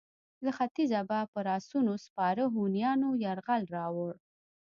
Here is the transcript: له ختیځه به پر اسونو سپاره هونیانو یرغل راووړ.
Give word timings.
له 0.45 0.51
ختیځه 0.57 1.01
به 1.09 1.19
پر 1.33 1.45
اسونو 1.57 1.93
سپاره 2.05 2.43
هونیانو 2.53 3.09
یرغل 3.25 3.63
راووړ. 3.75 4.13